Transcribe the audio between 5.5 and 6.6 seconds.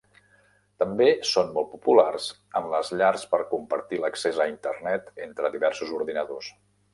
diversos ordinadors.